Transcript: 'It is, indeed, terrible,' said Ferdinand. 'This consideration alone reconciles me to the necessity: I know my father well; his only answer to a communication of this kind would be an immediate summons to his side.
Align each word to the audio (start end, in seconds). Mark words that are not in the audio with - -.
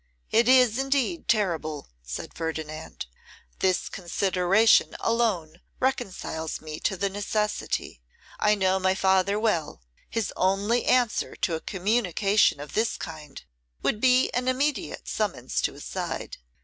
'It 0.31 0.47
is, 0.49 0.79
indeed, 0.79 1.27
terrible,' 1.27 1.87
said 2.01 2.33
Ferdinand. 2.33 3.05
'This 3.59 3.87
consideration 3.87 4.95
alone 4.99 5.61
reconciles 5.79 6.59
me 6.59 6.79
to 6.79 6.97
the 6.97 7.07
necessity: 7.07 8.01
I 8.39 8.55
know 8.55 8.79
my 8.79 8.95
father 8.95 9.39
well; 9.39 9.83
his 10.09 10.33
only 10.35 10.85
answer 10.85 11.35
to 11.35 11.53
a 11.53 11.59
communication 11.61 12.59
of 12.59 12.73
this 12.73 12.97
kind 12.97 13.43
would 13.83 14.01
be 14.01 14.31
an 14.31 14.47
immediate 14.47 15.07
summons 15.07 15.61
to 15.61 15.73
his 15.73 15.85
side. 15.85 16.37